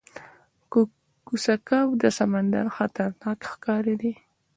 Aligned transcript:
کوسه 1.25 1.53
کب 1.67 1.87
د 2.01 2.03
سمندر 2.17 2.65
خطرناک 2.77 3.39
ښکاری 3.51 3.95
دی 4.01 4.13